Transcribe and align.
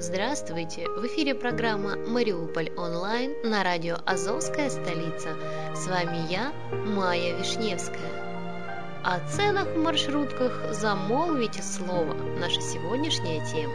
Здравствуйте! 0.00 0.88
В 0.88 1.04
эфире 1.06 1.34
программа 1.34 1.96
«Мариуполь 1.96 2.70
онлайн» 2.76 3.32
на 3.42 3.64
радио 3.64 3.96
«Азовская 4.06 4.70
столица». 4.70 5.36
С 5.74 5.88
вами 5.88 6.30
я, 6.30 6.52
Майя 6.70 7.36
Вишневская. 7.36 9.02
О 9.02 9.18
ценах 9.28 9.66
в 9.66 9.76
маршрутках 9.76 10.72
замолвите 10.72 11.62
слово. 11.62 12.14
Наша 12.38 12.60
сегодняшняя 12.60 13.44
тема. 13.44 13.74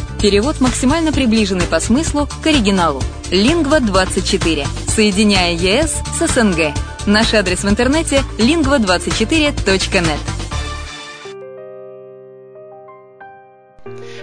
Перевод 0.21 0.61
максимально 0.61 1.11
приближенный 1.11 1.65
по 1.65 1.79
смыслу 1.79 2.29
к 2.43 2.45
оригиналу. 2.45 3.01
Лингва24. 3.31 4.67
Соединяя 4.87 5.53
ЕС 5.53 5.99
с 6.13 6.27
СНГ. 6.27 6.75
Наш 7.07 7.33
адрес 7.33 7.63
в 7.63 7.67
интернете 7.67 8.21
lingva24.net. 8.37 10.19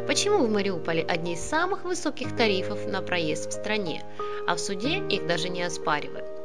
Почему 0.06 0.46
в 0.46 0.50
Мариуполе 0.52 1.02
одни 1.02 1.34
из 1.34 1.40
самых 1.40 1.82
высоких 1.82 2.36
тарифов 2.36 2.86
на 2.86 3.02
проезд 3.02 3.50
в 3.50 3.52
стране, 3.52 4.04
а 4.46 4.54
в 4.54 4.60
суде 4.60 5.02
их 5.10 5.26
даже 5.26 5.48
не 5.48 5.64
оспаривают? 5.64 6.37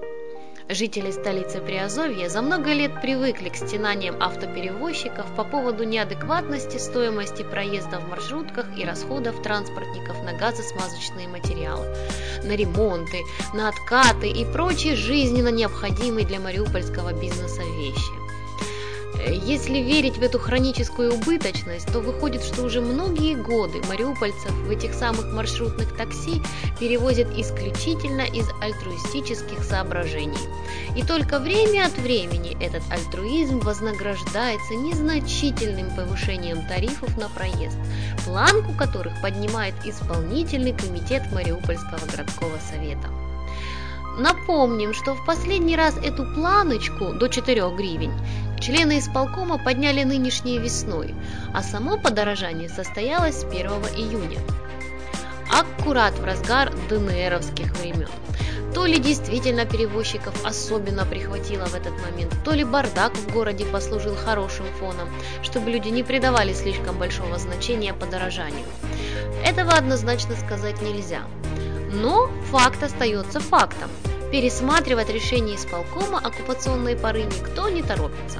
Жители 0.70 1.12
столицы 1.12 1.60
Приазовья 1.60 2.30
за 2.30 2.42
много 2.42 2.72
лет 2.72 3.02
привыкли 3.02 3.50
к 3.50 3.56
стенаниям 3.56 4.22
автоперевозчиков 4.24 5.26
по 5.36 5.44
поводу 5.44 5.84
неадекватности 5.84 6.78
стоимости 6.78 7.44
проезда 7.44 8.00
в 8.00 8.10
маршрутках 8.10 8.66
и 8.78 8.86
расходов 8.86 9.42
транспортников 9.42 10.24
на 10.24 10.32
газосмазочные 10.32 11.28
материалы, 11.28 11.86
на 12.44 12.56
ремонты, 12.56 13.20
на 13.54 13.68
откаты 13.68 14.30
и 14.30 14.46
прочие 14.46 14.96
жизненно 14.96 15.50
необходимые 15.50 16.26
для 16.26 16.40
мариупольского 16.40 17.12
бизнеса 17.12 17.62
вещи. 17.62 18.23
Если 19.34 19.80
верить 19.80 20.18
в 20.18 20.22
эту 20.22 20.40
хроническую 20.40 21.14
убыточность, 21.14 21.92
то 21.92 22.00
выходит, 22.00 22.44
что 22.44 22.64
уже 22.64 22.82
многие 22.82 23.36
годы 23.36 23.82
мариупольцев 23.90 24.52
в 24.52 24.70
этих 24.70 24.94
самых 24.94 25.34
маршрутных 25.34 25.96
такси 25.98 26.42
перевозят 26.80 27.28
исключительно 27.38 28.22
из 28.22 28.48
альтруистических 28.62 29.64
соображений. 29.64 30.38
И 30.96 31.04
только 31.04 31.40
время 31.40 31.88
от 31.88 31.98
времени 31.98 32.56
этот 32.64 32.84
альтруизм 32.92 33.60
вознаграждается 33.60 34.76
незначительным 34.76 35.96
повышением 35.96 36.66
тарифов 36.68 37.18
на 37.18 37.30
проезд, 37.30 37.78
планку 38.26 38.74
которых 38.74 39.14
поднимает 39.22 39.74
исполнительный 39.86 40.74
комитет 40.74 41.24
Мариупольского 41.32 42.00
городского 42.12 42.58
совета. 42.72 43.08
Напомним, 44.18 44.94
что 44.94 45.16
в 45.16 45.26
последний 45.26 45.76
раз 45.76 45.98
эту 45.98 46.24
планочку 46.36 47.14
до 47.14 47.28
4 47.28 47.76
гривен 47.76 48.14
члены 48.64 49.00
исполкома 49.00 49.58
подняли 49.58 50.04
нынешней 50.04 50.58
весной, 50.58 51.14
а 51.54 51.62
само 51.62 51.98
подорожание 51.98 52.70
состоялось 52.70 53.42
с 53.42 53.44
1 53.44 53.70
июня. 53.98 54.40
Аккурат 55.52 56.18
в 56.18 56.24
разгар 56.24 56.72
ДНРовских 56.88 57.76
времен. 57.78 58.08
То 58.74 58.86
ли 58.86 59.00
действительно 59.00 59.66
перевозчиков 59.66 60.34
особенно 60.46 61.06
прихватило 61.06 61.66
в 61.66 61.76
этот 61.76 61.94
момент, 62.02 62.34
то 62.46 62.54
ли 62.54 62.64
бардак 62.64 63.14
в 63.18 63.34
городе 63.34 63.66
послужил 63.66 64.16
хорошим 64.16 64.66
фоном, 64.80 65.10
чтобы 65.44 65.70
люди 65.70 65.90
не 65.90 66.04
придавали 66.04 66.54
слишком 66.54 66.98
большого 66.98 67.38
значения 67.38 67.94
подорожанию. 67.94 68.66
Этого 69.46 69.74
однозначно 69.74 70.36
сказать 70.38 70.82
нельзя. 70.82 71.24
Но 71.92 72.30
факт 72.50 72.82
остается 72.82 73.42
фактом. 73.42 73.90
Пересматривать 74.32 75.10
решение 75.10 75.58
исполкома 75.58 76.18
оккупационной 76.18 76.96
поры 76.96 77.22
никто 77.26 77.70
не 77.70 77.84
торопится. 77.84 78.40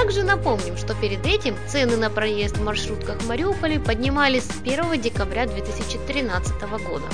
Также 0.00 0.22
напомним, 0.22 0.78
что 0.78 0.94
перед 0.94 1.26
этим 1.26 1.54
цены 1.68 1.96
на 1.96 2.08
проезд 2.08 2.56
в 2.56 2.64
маршрутках 2.64 3.20
в 3.20 3.28
Мариуполе 3.28 3.78
поднимались 3.78 4.44
с 4.44 4.60
1 4.62 4.98
декабря 4.98 5.46
2013 5.46 6.54
года. 6.88 7.04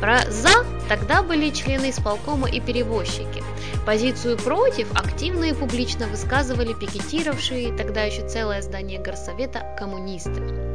Про 0.00 0.30
«за» 0.30 0.64
тогда 0.88 1.22
были 1.22 1.50
члены 1.50 1.90
исполкома 1.90 2.48
и 2.48 2.60
перевозчики. 2.60 3.42
Позицию 3.84 4.36
«против» 4.36 4.86
активно 4.94 5.46
и 5.46 5.52
публично 5.52 6.06
высказывали 6.06 6.74
пикетировавшие 6.74 7.76
тогда 7.76 8.02
еще 8.02 8.26
целое 8.28 8.62
здание 8.62 9.00
горсовета 9.00 9.74
коммунисты. 9.76 10.65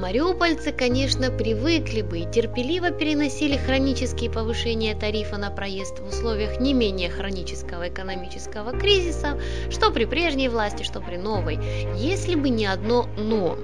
Мариупольцы, 0.00 0.72
конечно, 0.72 1.30
привыкли 1.30 2.00
бы 2.00 2.20
и 2.20 2.30
терпеливо 2.30 2.90
переносили 2.90 3.58
хронические 3.58 4.30
повышения 4.30 4.94
тарифа 4.94 5.36
на 5.36 5.50
проезд 5.50 5.98
в 5.98 6.08
условиях 6.08 6.58
не 6.58 6.72
менее 6.72 7.10
хронического 7.10 7.90
экономического 7.90 8.72
кризиса, 8.72 9.38
что 9.70 9.90
при 9.90 10.06
прежней 10.06 10.48
власти, 10.48 10.84
что 10.84 11.02
при 11.02 11.18
новой, 11.18 11.58
если 11.98 12.34
бы 12.34 12.48
не 12.48 12.64
одно 12.64 13.10
«но». 13.18 13.58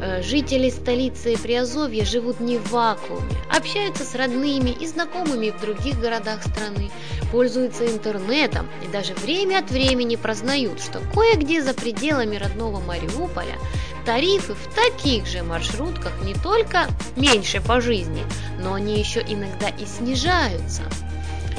Э, 0.00 0.22
жители 0.22 0.70
столицы 0.70 1.36
Приазовья 1.36 2.06
живут 2.06 2.40
не 2.40 2.56
в 2.56 2.70
вакууме, 2.70 3.36
общаются 3.54 4.04
с 4.04 4.14
родными 4.14 4.70
и 4.70 4.86
знакомыми 4.86 5.50
в 5.50 5.60
других 5.60 6.00
городах 6.00 6.42
страны, 6.42 6.90
пользуются 7.30 7.86
интернетом 7.86 8.66
и 8.82 8.90
даже 8.90 9.14
время 9.14 9.58
от 9.58 9.70
времени 9.70 10.16
прознают, 10.16 10.80
что 10.80 11.00
кое-где 11.12 11.62
за 11.62 11.74
пределами 11.74 12.36
родного 12.36 12.80
Мариуполя 12.80 13.56
Тарифы 14.04 14.54
в 14.54 14.74
таких 14.74 15.26
же 15.26 15.42
маршрутках 15.42 16.12
не 16.22 16.34
только 16.34 16.88
меньше 17.16 17.60
по 17.60 17.80
жизни, 17.80 18.22
но 18.60 18.74
они 18.74 18.98
еще 18.98 19.20
иногда 19.20 19.68
и 19.68 19.86
снижаются. 19.86 20.82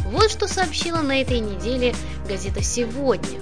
Вот 0.06 0.30
что 0.30 0.48
сообщила 0.48 1.02
на 1.02 1.22
этой 1.22 1.40
неделе 1.40 1.96
газета 2.28 2.62
«Сегодня». 2.62 3.40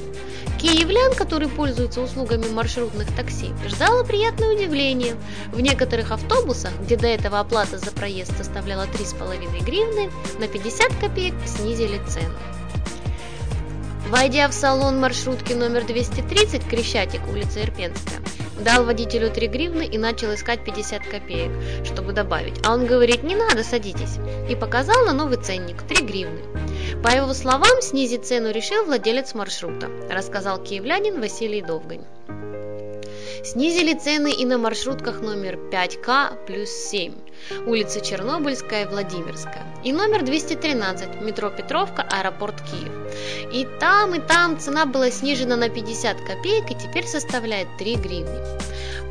Киевлян, 0.64 1.14
которые 1.14 1.50
пользуются 1.50 2.00
услугами 2.00 2.48
маршрутных 2.48 3.14
такси, 3.14 3.52
ждало 3.68 4.06
приятное 4.06 4.56
удивление. 4.56 5.18
В 5.52 5.60
некоторых 5.60 6.12
автобусах, 6.12 6.72
где 6.82 6.96
до 6.96 7.08
этого 7.08 7.42
оплата 7.42 7.78
за 7.78 7.92
проезд 7.92 8.38
составляла 8.38 8.84
3,5 8.84 9.62
гривны, 9.66 10.10
на 10.40 10.48
50 10.48 10.96
копеек 11.02 11.34
снизили 11.46 12.00
цену. 12.08 12.38
Войдя 14.08 14.48
в 14.48 14.54
салон 14.54 15.02
маршрутки 15.02 15.52
номер 15.52 15.86
230 15.86 16.66
Крещатик, 16.66 17.28
улица 17.28 17.62
Ирпенская, 17.62 18.22
Дал 18.60 18.86
водителю 18.86 19.32
3 19.32 19.48
гривны 19.48 19.86
и 19.86 19.98
начал 19.98 20.34
искать 20.34 20.64
50 20.64 21.08
копеек, 21.08 21.52
чтобы 21.84 22.14
добавить. 22.14 22.60
А 22.64 22.74
он 22.74 22.86
говорит, 22.86 23.24
не 23.24 23.36
надо, 23.36 23.64
садитесь. 23.64 24.18
И 24.50 24.56
показал 24.56 25.06
на 25.06 25.14
новый 25.14 25.38
ценник 25.38 25.82
3 25.84 26.06
гривны. 26.06 26.42
По 27.04 27.10
его 27.10 27.34
словам, 27.34 27.82
снизить 27.82 28.26
цену 28.26 28.52
решил 28.52 28.86
владелец 28.86 29.34
маршрута, 29.34 29.90
рассказал 30.10 30.62
киевлянин 30.62 31.20
Василий 31.20 31.62
Довгань. 31.62 32.06
Снизили 33.42 33.94
цены 33.94 34.32
и 34.32 34.46
на 34.46 34.58
маршрутках 34.58 35.22
номер 35.22 35.58
5К 35.72 36.46
плюс 36.46 36.70
7, 36.70 37.14
улица 37.66 38.00
Чернобыльская 38.00 38.88
Владимирская, 38.88 39.66
и 39.84 39.92
номер 39.92 40.24
213, 40.24 41.22
метро 41.22 41.50
Петровка, 41.50 42.04
аэропорт 42.04 42.56
Киев. 42.62 42.94
И 43.52 43.68
там, 43.80 44.16
и 44.16 44.20
там 44.20 44.60
цена 44.60 44.86
была 44.86 45.10
снижена 45.10 45.56
на 45.56 45.70
50 45.70 46.18
копеек 46.22 46.72
и 46.72 46.76
теперь 46.76 47.08
составляет 47.08 47.68
3 47.78 47.96
гривны. 47.96 48.40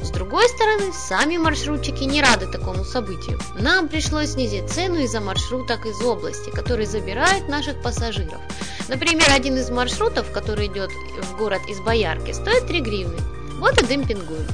С 0.00 0.10
другой 0.10 0.48
стороны, 0.48 0.92
сами 0.92 1.36
маршрутчики 1.36 2.04
не 2.04 2.20
рады 2.20 2.46
такому 2.50 2.84
событию. 2.84 3.38
Нам 3.58 3.88
пришлось 3.88 4.32
снизить 4.32 4.68
цену 4.68 5.00
из-за 5.00 5.20
маршруток 5.20 5.86
из 5.86 6.00
области, 6.02 6.50
которые 6.50 6.86
забирают 6.86 7.48
наших 7.48 7.80
пассажиров. 7.82 8.40
Например, 8.88 9.26
один 9.32 9.56
из 9.56 9.70
маршрутов, 9.70 10.32
который 10.32 10.66
идет 10.66 10.90
в 10.90 11.36
город 11.36 11.60
из 11.68 11.80
Боярки, 11.80 12.32
стоит 12.32 12.66
3 12.66 12.80
гривны. 12.80 13.16
Вот 13.62 13.80
и 13.80 13.86
демпингуем. 13.86 14.44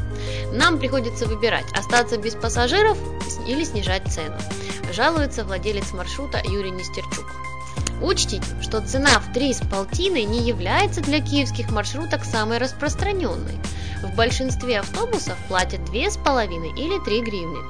Нам 0.52 0.78
приходится 0.78 1.26
выбирать, 1.26 1.64
остаться 1.72 2.18
без 2.18 2.34
пассажиров 2.34 2.98
или 3.46 3.64
снижать 3.64 4.06
цену. 4.12 4.36
Жалуется 4.92 5.44
владелец 5.44 5.94
маршрута 5.94 6.42
Юрий 6.44 6.70
Нестерчук. 6.70 7.24
Учтите, 8.02 8.44
что 8.60 8.86
цена 8.86 9.18
в 9.18 9.32
3 9.32 9.54
с 9.54 9.60
полтиной 9.62 10.24
не 10.24 10.46
является 10.46 11.00
для 11.00 11.22
киевских 11.22 11.70
маршруток 11.70 12.22
самой 12.22 12.58
распространенной. 12.58 13.58
В 14.02 14.14
большинстве 14.14 14.80
автобусов 14.80 15.38
платят 15.48 15.80
2,5 15.88 16.76
или 16.76 17.02
3 17.02 17.20
гривны. 17.22 17.60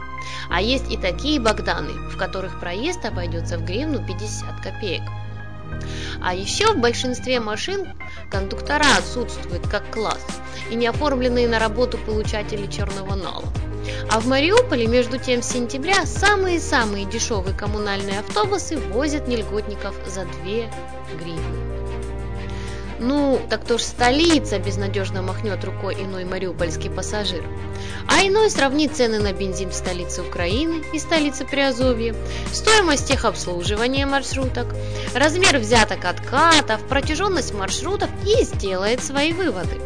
А 0.50 0.60
есть 0.60 0.90
и 0.90 0.96
такие 0.96 1.38
Богданы, 1.38 1.92
в 2.10 2.16
которых 2.16 2.58
проезд 2.58 3.04
обойдется 3.04 3.58
в 3.58 3.64
гривну 3.64 4.04
50 4.04 4.60
копеек. 4.60 5.02
А 6.20 6.34
еще 6.34 6.72
в 6.72 6.78
большинстве 6.78 7.40
машин 7.40 7.86
кондуктора 8.30 8.96
отсутствуют 8.98 9.66
как 9.68 9.90
класс 9.92 10.26
и 10.70 10.74
не 10.74 10.86
оформленные 10.86 11.48
на 11.48 11.58
работу 11.58 11.98
получатели 11.98 12.66
черного 12.66 13.14
нала. 13.14 13.44
А 14.10 14.20
в 14.20 14.26
Мариуполе, 14.26 14.86
между 14.86 15.18
тем, 15.18 15.42
с 15.42 15.48
сентября 15.48 16.04
самые-самые 16.06 17.06
дешевые 17.06 17.56
коммунальные 17.56 18.20
автобусы 18.20 18.78
возят 18.78 19.28
нельготников 19.28 19.94
за 20.06 20.24
2 20.24 20.32
гривны. 21.18 21.77
Ну, 23.00 23.40
так 23.48 23.64
то 23.64 23.78
ж 23.78 23.82
столица, 23.82 24.58
безнадежно 24.58 25.22
махнет 25.22 25.64
рукой 25.64 25.94
иной 25.94 26.24
мариупольский 26.24 26.90
пассажир. 26.90 27.44
А 28.08 28.26
иной 28.26 28.50
сравнит 28.50 28.96
цены 28.96 29.20
на 29.20 29.32
бензин 29.32 29.70
в 29.70 29.74
столице 29.74 30.22
Украины 30.22 30.82
и 30.92 30.98
столице 30.98 31.44
Приазовья, 31.44 32.14
стоимость 32.52 33.06
техобслуживания 33.06 34.06
маршруток, 34.06 34.74
размер 35.14 35.58
взяток 35.58 36.04
откатов, 36.04 36.82
протяженность 36.88 37.54
маршрутов 37.54 38.10
и 38.26 38.42
сделает 38.44 39.02
свои 39.02 39.32
выводы. 39.32 39.80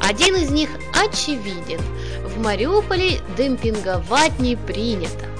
Один 0.00 0.36
из 0.36 0.50
них 0.50 0.68
очевиден. 0.92 1.80
В 2.24 2.38
Мариуполе 2.38 3.20
демпинговать 3.36 4.38
не 4.40 4.56
принято. 4.56 5.31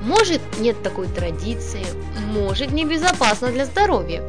Может, 0.00 0.40
нет 0.58 0.82
такой 0.82 1.08
традиции, 1.08 1.84
может, 2.32 2.72
небезопасно 2.72 3.48
для 3.48 3.66
здоровья, 3.66 4.22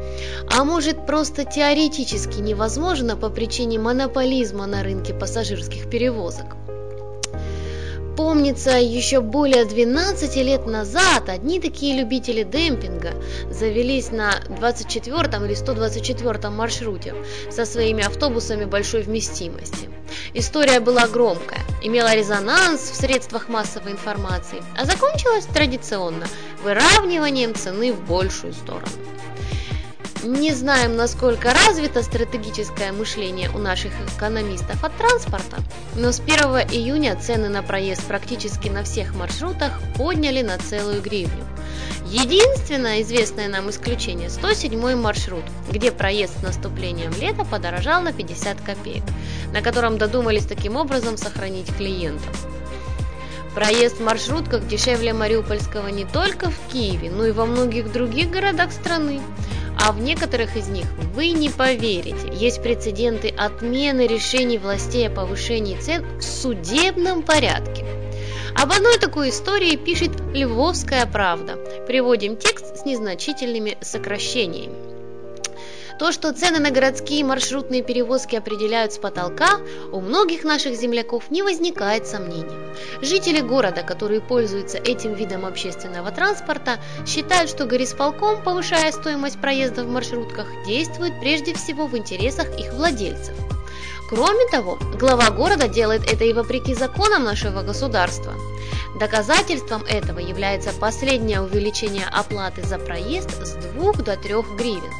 а 0.54 0.64
может, 0.64 1.06
просто 1.06 1.44
теоретически 1.44 2.40
невозможно 2.40 3.16
по 3.16 3.30
причине 3.30 3.78
монополизма 3.78 4.66
на 4.66 4.82
рынке 4.82 5.14
пассажирских 5.14 5.88
перевозок. 5.88 6.56
Помнится, 8.16 8.72
еще 8.78 9.20
более 9.20 9.64
12 9.64 10.36
лет 10.36 10.66
назад 10.66 11.30
одни 11.30 11.58
такие 11.60 11.98
любители 11.98 12.42
демпинга 12.42 13.14
завелись 13.50 14.10
на 14.10 14.34
24 14.50 15.18
или 15.46 15.54
124 15.54 16.50
маршруте 16.50 17.14
со 17.50 17.64
своими 17.64 18.04
автобусами 18.04 18.66
большой 18.66 19.02
вместимости. 19.02 19.88
История 20.34 20.80
была 20.80 21.08
громкая, 21.08 21.60
имела 21.82 22.14
резонанс 22.14 22.82
в 22.82 22.94
средствах 22.94 23.48
массовой 23.48 23.92
информации, 23.92 24.62
а 24.76 24.84
закончилась 24.84 25.46
традиционно 25.46 26.26
выравниванием 26.62 27.54
цены 27.54 27.94
в 27.94 28.06
большую 28.06 28.52
сторону. 28.52 28.88
Не 30.24 30.54
знаем, 30.54 30.94
насколько 30.94 31.52
развито 31.52 32.00
стратегическое 32.04 32.92
мышление 32.92 33.50
у 33.50 33.58
наших 33.58 33.90
экономистов 34.16 34.84
от 34.84 34.96
транспорта, 34.96 35.56
но 35.96 36.12
с 36.12 36.20
1 36.20 36.36
июня 36.70 37.16
цены 37.16 37.48
на 37.48 37.64
проезд 37.64 38.04
практически 38.04 38.68
на 38.68 38.84
всех 38.84 39.16
маршрутах 39.16 39.80
подняли 39.96 40.42
на 40.42 40.58
целую 40.58 41.02
гривню. 41.02 41.44
Единственное 42.06 43.02
известное 43.02 43.48
нам 43.48 43.68
исключение– 43.70 44.30
107 44.30 44.94
маршрут, 44.94 45.42
где 45.72 45.90
проезд 45.90 46.38
с 46.38 46.42
наступлением 46.42 47.12
лета 47.20 47.44
подорожал 47.44 48.00
на 48.00 48.12
50 48.12 48.60
копеек, 48.60 49.02
на 49.52 49.60
котором 49.60 49.98
додумались 49.98 50.46
таким 50.46 50.76
образом 50.76 51.16
сохранить 51.16 51.74
клиентов. 51.76 52.46
Проезд 53.56 53.96
в 53.96 54.04
маршрутках 54.04 54.68
дешевле 54.68 55.12
Мариупольского 55.12 55.88
не 55.88 56.04
только 56.04 56.48
в 56.48 56.58
Киеве, 56.72 57.10
но 57.10 57.26
и 57.26 57.32
во 57.32 57.44
многих 57.44 57.92
других 57.92 58.30
городах 58.30 58.70
страны. 58.72 59.20
А 59.84 59.90
в 59.90 60.00
некоторых 60.00 60.56
из 60.56 60.68
них, 60.68 60.86
вы 61.12 61.32
не 61.32 61.50
поверите, 61.50 62.32
есть 62.32 62.62
прецеденты 62.62 63.34
отмены 63.36 64.06
решений 64.06 64.56
властей 64.56 65.08
о 65.08 65.10
повышении 65.10 65.76
цен 65.76 66.06
в 66.18 66.22
судебном 66.22 67.24
порядке. 67.24 67.84
Об 68.54 68.70
одной 68.70 68.98
такой 68.98 69.30
истории 69.30 69.74
пишет 69.74 70.12
«Львовская 70.32 71.04
правда». 71.06 71.56
Приводим 71.88 72.36
текст 72.36 72.76
с 72.76 72.84
незначительными 72.84 73.76
сокращениями. 73.80 74.91
То, 76.02 76.10
что 76.10 76.32
цены 76.32 76.58
на 76.58 76.72
городские 76.72 77.24
маршрутные 77.24 77.80
перевозки 77.80 78.34
определяют 78.34 78.92
с 78.92 78.98
потолка, 78.98 79.60
у 79.92 80.00
многих 80.00 80.42
наших 80.42 80.74
земляков 80.74 81.30
не 81.30 81.44
возникает 81.44 82.08
сомнений. 82.08 82.74
Жители 83.00 83.38
города, 83.38 83.84
которые 83.84 84.20
пользуются 84.20 84.78
этим 84.78 85.14
видом 85.14 85.46
общественного 85.46 86.10
транспорта, 86.10 86.80
считают, 87.06 87.48
что 87.50 87.66
горисполком, 87.66 88.42
повышая 88.42 88.90
стоимость 88.90 89.40
проезда 89.40 89.84
в 89.84 89.90
маршрутках, 89.90 90.48
действует 90.66 91.20
прежде 91.20 91.54
всего 91.54 91.86
в 91.86 91.96
интересах 91.96 92.48
их 92.58 92.72
владельцев. 92.72 93.36
Кроме 94.10 94.44
того, 94.48 94.80
глава 94.98 95.30
города 95.30 95.68
делает 95.68 96.12
это 96.12 96.24
и 96.24 96.32
вопреки 96.32 96.74
законам 96.74 97.22
нашего 97.22 97.62
государства. 97.62 98.34
Доказательством 98.98 99.84
этого 99.84 100.18
является 100.18 100.72
последнее 100.72 101.40
увеличение 101.40 102.06
оплаты 102.10 102.66
за 102.66 102.80
проезд 102.80 103.30
с 103.46 103.52
2 103.52 103.92
до 104.02 104.16
3 104.16 104.34
гривен 104.58 104.92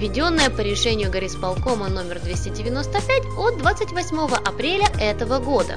введенная 0.00 0.48
по 0.48 0.62
решению 0.62 1.10
горисполкома 1.10 1.88
номер 1.88 2.20
295 2.20 3.36
от 3.36 3.58
28 3.58 4.34
апреля 4.34 4.86
этого 4.98 5.40
года, 5.40 5.76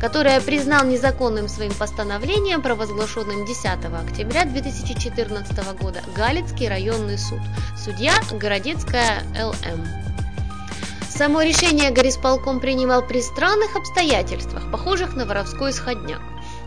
которое 0.00 0.40
признал 0.40 0.84
незаконным 0.84 1.48
своим 1.48 1.72
постановлением, 1.74 2.62
провозглашенным 2.62 3.44
10 3.44 3.66
октября 4.06 4.44
2014 4.44 5.80
года 5.80 6.00
Галицкий 6.14 6.68
районный 6.68 7.18
суд, 7.18 7.40
судья 7.76 8.14
Городецкая 8.30 9.24
ЛМ. 9.34 9.84
Само 11.08 11.42
решение 11.42 11.90
горисполком 11.90 12.60
принимал 12.60 13.02
при 13.02 13.20
странных 13.20 13.74
обстоятельствах, 13.74 14.70
похожих 14.70 15.16
на 15.16 15.26
воровской 15.26 15.72
сходняк. 15.72 16.22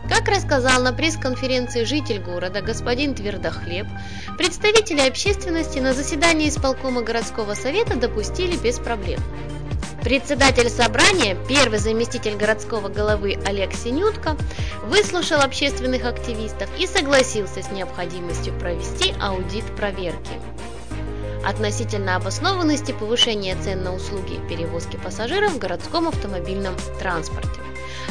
Как 0.08 0.28
рассказал 0.28 0.82
на 0.82 0.92
пресс-конференции 0.92 1.84
житель 1.84 2.20
города 2.20 2.60
господин 2.60 3.14
Твердохлеб, 3.14 3.86
представители 4.36 5.00
общественности 5.00 5.78
на 5.78 5.94
заседании 5.94 6.48
исполкома 6.48 7.02
городского 7.02 7.54
совета 7.54 7.96
допустили 7.96 8.56
без 8.56 8.78
проблем. 8.78 9.20
Председатель 10.02 10.68
собрания, 10.68 11.36
первый 11.48 11.78
заместитель 11.78 12.36
городского 12.36 12.88
головы 12.88 13.38
Олег 13.46 13.72
Синютко, 13.72 14.36
выслушал 14.84 15.40
общественных 15.40 16.04
активистов 16.04 16.68
и 16.78 16.86
согласился 16.86 17.62
с 17.62 17.70
необходимостью 17.70 18.52
провести 18.58 19.14
аудит 19.20 19.64
проверки 19.76 20.32
относительно 21.46 22.16
обоснованности 22.16 22.92
повышения 22.92 23.54
цен 23.56 23.82
на 23.82 23.94
услуги 23.94 24.40
перевозки 24.48 24.96
пассажиров 24.96 25.52
в 25.52 25.58
городском 25.58 26.08
автомобильном 26.08 26.74
транспорте. 26.98 27.63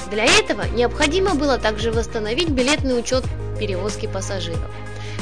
Для 0.09 0.25
этого 0.25 0.63
необходимо 0.73 1.35
было 1.35 1.57
также 1.57 1.91
восстановить 1.91 2.49
билетный 2.49 2.97
учет 2.99 3.23
перевозки 3.59 4.07
пассажиров. 4.07 4.69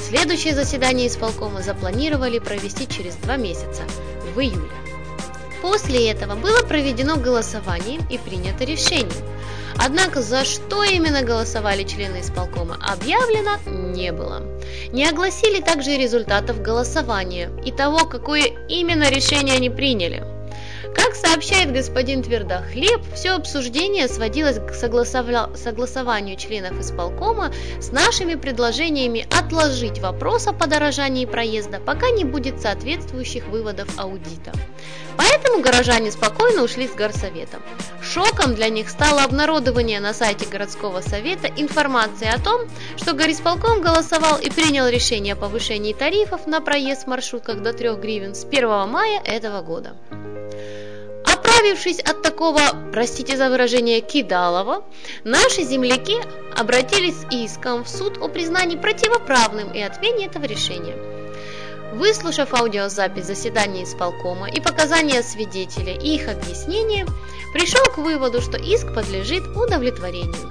Следующее 0.02 0.54
заседание 0.56 1.08
исполкома 1.08 1.62
запланировали 1.62 2.40
провести 2.40 2.88
через 2.88 3.16
два 3.16 3.38
месяца, 3.38 3.84
в 4.36 4.40
июле. 4.40 4.72
После 5.62 6.10
этого 6.10 6.36
было 6.36 6.64
проведено 6.64 7.18
голосование 7.18 8.00
и 8.10 8.18
принято 8.18 8.64
решение. 8.64 9.12
Однако 9.78 10.22
за 10.22 10.44
что 10.44 10.84
именно 10.84 11.22
голосовали 11.22 11.84
члены 11.84 12.22
исполкома 12.22 12.78
объявлено 12.82 13.58
не 13.66 14.12
было. 14.12 14.44
Не 14.92 15.08
огласили 15.08 15.62
также 15.62 15.92
и 15.92 15.98
результатов 15.98 16.62
голосования 16.62 17.50
и 17.64 17.72
того, 17.72 18.06
какое 18.06 18.44
именно 18.68 19.10
решение 19.10 19.56
они 19.56 19.70
приняли. 19.70 20.24
Как 20.94 21.16
сообщает 21.16 21.72
господин 21.72 22.24
Твердохлеб, 22.24 23.02
все 23.14 23.32
обсуждение 23.32 24.08
сводилось 24.08 24.60
к 24.60 24.74
согласованию 24.74 26.36
членов 26.38 26.80
исполкома 26.80 27.52
с 27.80 27.92
нашими 27.92 28.36
предложениями 28.36 29.28
отложить 29.38 30.00
вопрос 30.00 30.48
о 30.48 30.54
подорожании 30.54 31.26
проезда, 31.26 31.80
пока 31.80 32.10
не 32.12 32.26
будет 32.26 32.62
соответствующих 32.62 33.48
выводов 33.48 33.88
аудита. 33.98 34.52
Поэтому 35.18 35.62
горожане 35.62 36.12
спокойно 36.12 36.64
ушли 36.64 36.88
с 36.88 36.92
горсоветом. 36.94 37.62
Шоком 38.02 38.56
для 38.56 38.70
них 38.70 38.90
стало 38.90 39.24
обнародование 39.24 40.00
на 40.00 40.14
сайте 40.14 40.46
городского 40.46 41.02
совета 41.02 41.48
информации 41.48 42.28
о 42.28 42.40
том, 42.40 42.62
что 42.98 43.14
горисполком 43.14 43.82
голосовал 43.82 44.38
и 44.40 44.50
принял 44.50 44.88
решение 44.88 45.34
о 45.34 45.38
повышении 45.38 45.94
тарифов 45.94 46.48
на 46.48 46.62
проезд 46.62 47.04
в 47.04 47.08
маршрутках 47.08 47.62
до 47.62 47.74
3 47.74 47.96
гривен 47.96 48.36
с 48.36 48.46
1 48.46 48.90
мая 48.90 49.22
этого 49.24 49.62
года. 49.62 49.96
Оправившись 51.62 52.00
от 52.00 52.24
такого, 52.24 52.60
простите 52.92 53.38
за 53.38 53.48
выражение, 53.50 54.02
кидалова, 54.02 54.84
наши 55.24 55.62
земляки 55.62 56.18
обратились 56.58 57.22
с 57.22 57.26
иском 57.32 57.84
в 57.84 57.88
суд 57.88 58.18
о 58.18 58.30
признании 58.30 58.78
противоправным 58.78 59.72
и 59.72 59.80
отмене 59.80 60.26
этого 60.26 60.46
решения. 60.46 60.96
Выслушав 61.94 62.56
аудиозапись 62.56 63.26
заседания 63.26 63.84
исполкома 63.84 64.50
и 64.50 64.60
показания 64.60 65.22
свидетеля 65.22 65.94
и 65.94 66.16
их 66.16 66.30
объяснения, 66.30 67.06
пришел 67.54 67.84
к 67.94 68.00
выводу, 68.00 68.42
что 68.42 68.58
иск 68.58 68.92
подлежит 68.96 69.44
удовлетворению. 69.56 70.50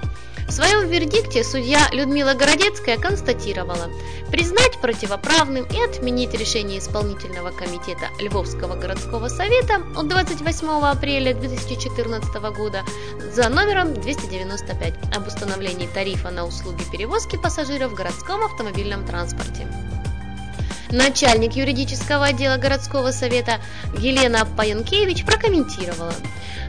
В 0.51 0.53
своем 0.53 0.89
вердикте 0.89 1.45
судья 1.45 1.87
Людмила 1.93 2.33
Городецкая 2.33 2.97
констатировала 2.97 3.89
признать 4.31 4.81
противоправным 4.81 5.63
и 5.63 5.81
отменить 5.81 6.33
решение 6.33 6.79
исполнительного 6.79 7.51
комитета 7.51 8.09
Львовского 8.19 8.75
городского 8.75 9.29
совета 9.29 9.75
от 9.95 10.09
28 10.09 10.67
апреля 10.67 11.33
2014 11.33 12.33
года 12.53 12.83
за 13.33 13.47
номером 13.47 13.93
295 13.93 15.15
об 15.15 15.25
установлении 15.25 15.87
тарифа 15.87 16.31
на 16.31 16.45
услуги 16.45 16.83
перевозки 16.91 17.37
пассажиров 17.37 17.93
в 17.93 17.95
городском 17.95 18.43
автомобильном 18.43 19.05
транспорте. 19.05 19.65
Начальник 20.91 21.53
юридического 21.53 22.25
отдела 22.25 22.57
городского 22.57 23.11
совета 23.11 23.61
Елена 23.97 24.45
Паянкевич 24.45 25.25
прокомментировала. 25.25 26.13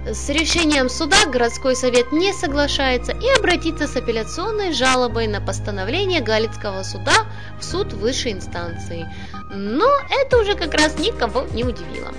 С 0.07 0.29
решением 0.29 0.88
суда 0.88 1.26
городской 1.26 1.75
совет 1.75 2.12
не 2.12 2.33
соглашается 2.33 3.12
и 3.12 3.29
обратится 3.38 3.88
с 3.88 3.97
апелляционной 3.97 4.73
жалобой 4.73 5.26
на 5.26 5.41
постановление 5.41 6.21
Галицкого 6.21 6.83
суда 6.85 7.26
в 7.59 7.64
суд 7.64 7.93
высшей 7.93 8.33
инстанции. 8.33 9.09
Но 9.52 9.88
это 10.11 10.38
уже 10.38 10.55
как 10.55 10.75
раз 10.75 10.99
никого 10.99 11.43
не 11.52 11.64
удивило. 11.64 12.12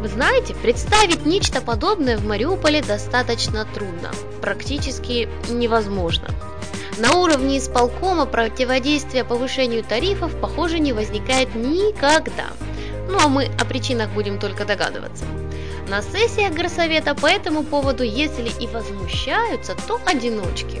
Вы 0.00 0.08
знаете, 0.08 0.54
представить 0.54 1.26
нечто 1.26 1.60
подобное 1.60 2.16
в 2.16 2.24
Мариуполе 2.24 2.82
достаточно 2.82 3.64
трудно, 3.64 4.10
практически 4.40 5.28
невозможно. 5.48 6.28
На 6.98 7.12
уровне 7.12 7.58
исполкома 7.58 8.24
противодействия 8.24 9.22
повышению 9.22 9.84
тарифов, 9.84 10.34
похоже, 10.40 10.78
не 10.78 10.94
возникает 10.94 11.54
никогда. 11.54 12.46
Ну 13.08 13.18
а 13.20 13.28
мы 13.28 13.50
о 13.60 13.64
причинах 13.66 14.10
будем 14.10 14.38
только 14.38 14.64
догадываться. 14.64 15.24
На 15.88 16.00
сессиях 16.00 16.54
горсовета 16.54 17.14
по 17.14 17.26
этому 17.26 17.64
поводу, 17.64 18.02
если 18.02 18.50
и 18.62 18.66
возмущаются, 18.66 19.76
то 19.86 20.00
одиночки. 20.06 20.80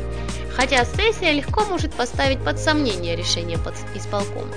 Хотя 0.54 0.86
сессия 0.86 1.32
легко 1.32 1.64
может 1.66 1.92
поставить 1.92 2.42
под 2.42 2.58
сомнение 2.58 3.14
решение 3.14 3.58
под 3.58 3.74
исполкома. 3.94 4.54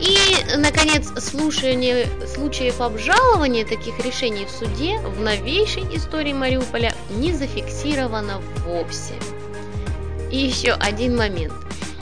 И, 0.00 0.18
наконец, 0.56 1.06
слушание 1.24 2.08
случаев 2.26 2.80
обжалования 2.80 3.64
таких 3.64 4.04
решений 4.04 4.44
в 4.44 4.50
суде 4.50 4.98
в 4.98 5.20
новейшей 5.20 5.84
истории 5.96 6.32
Мариуполя 6.32 6.92
не 7.10 7.32
зафиксировано 7.32 8.42
вовсе. 8.66 9.14
И 10.34 10.36
еще 10.36 10.72
один 10.72 11.16
момент. 11.16 11.52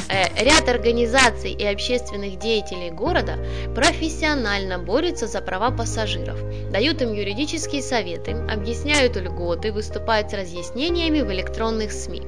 Э, 0.09 0.43
ряд 0.43 0.67
организаций 0.67 1.53
и 1.53 1.67
общественных 1.67 2.39
деятелей 2.39 2.91
города 2.91 3.37
профессионально 3.75 4.79
борются 4.79 5.27
за 5.27 5.43
права 5.43 5.71
пассажиров, 5.71 6.39
дают 6.73 7.03
им 7.03 7.13
юридические 7.13 7.83
советы, 7.83 8.33
объясняют 8.51 9.17
льготы, 9.17 9.73
выступают 9.73 10.31
с 10.31 10.35
разъяснениями 10.35 11.21
в 11.21 11.31
электронных 11.31 11.93
СМИ. 11.93 12.23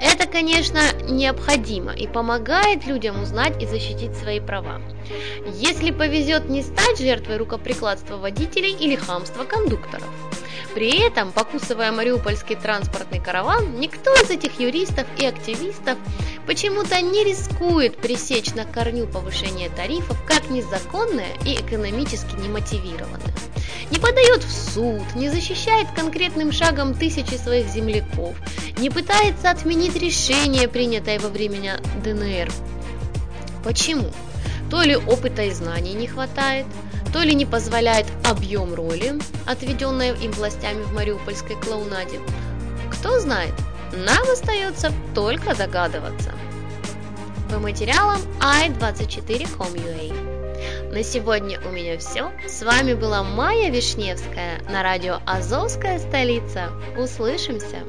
Это, 0.00 0.26
конечно, 0.26 0.80
необходимо 1.08 1.92
и 1.92 2.06
помогает 2.06 2.86
людям 2.86 3.22
узнать 3.22 3.62
и 3.62 3.66
защитить 3.66 4.16
свои 4.16 4.40
права. 4.40 4.80
Если 5.54 5.90
повезет 5.90 6.48
не 6.48 6.62
стать 6.62 6.98
жертвой 6.98 7.36
рукоприкладства 7.36 8.16
водителей 8.16 8.72
или 8.72 8.96
хамства 8.96 9.44
кондукторов. 9.44 10.08
При 10.74 11.00
этом, 11.00 11.32
покусывая 11.32 11.90
мариупольский 11.90 12.54
транспортный 12.54 13.18
караван, 13.18 13.80
никто 13.80 14.12
из 14.12 14.28
этих 14.28 14.60
юристов 14.60 15.06
и 15.18 15.24
активистов 15.24 15.96
почему-то 16.46 17.00
не 17.00 17.24
рискует 17.24 17.96
пресечь 17.96 18.54
на 18.54 18.66
корню 18.66 19.06
повышение 19.06 19.70
тарифов 19.70 20.18
как 20.26 20.50
незаконное 20.50 21.32
и 21.46 21.54
экономически 21.54 22.34
немотивированное. 22.34 23.35
Не 23.90 23.98
подает 23.98 24.42
в 24.42 24.50
суд, 24.50 25.14
не 25.14 25.30
защищает 25.30 25.86
конкретным 25.94 26.50
шагом 26.50 26.94
тысячи 26.94 27.34
своих 27.34 27.68
земляков, 27.68 28.34
не 28.78 28.90
пытается 28.90 29.50
отменить 29.50 29.94
решение, 29.96 30.68
принятое 30.68 31.20
во 31.20 31.28
время 31.28 31.80
ДНР. 32.02 32.50
Почему? 33.62 34.10
То 34.70 34.82
ли 34.82 34.96
опыта 34.96 35.42
и 35.42 35.52
знаний 35.52 35.94
не 35.94 36.08
хватает, 36.08 36.66
то 37.12 37.22
ли 37.22 37.34
не 37.34 37.46
позволяет 37.46 38.06
объем 38.24 38.74
роли, 38.74 39.14
отведенной 39.46 40.10
им 40.22 40.32
властями 40.32 40.82
в 40.82 40.92
мариупольской 40.92 41.56
клоунаде. 41.56 42.18
Кто 42.92 43.20
знает, 43.20 43.54
нам 43.92 44.28
остается 44.30 44.92
только 45.14 45.54
догадываться. 45.54 46.32
По 47.50 47.60
материалам 47.60 48.20
i24.com.ua 48.40 50.35
На 50.96 51.02
сегодня 51.02 51.60
у 51.60 51.72
меня 51.72 51.98
все. 51.98 52.32
С 52.48 52.62
вами 52.62 52.94
была 52.94 53.22
Майя 53.22 53.70
Вишневская 53.70 54.62
на 54.70 54.82
радио 54.82 55.18
«Азовская 55.26 55.98
столица». 55.98 56.70
Услышимся! 56.96 57.84